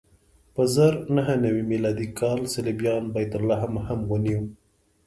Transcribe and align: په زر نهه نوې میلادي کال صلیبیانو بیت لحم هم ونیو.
په 0.53 0.63
زر 0.75 0.93
نهه 1.15 1.35
نوې 1.45 1.63
میلادي 1.71 2.07
کال 2.19 2.39
صلیبیانو 2.53 3.11
بیت 3.15 3.31
لحم 3.49 3.73
هم 3.87 3.99
ونیو. 4.11 4.41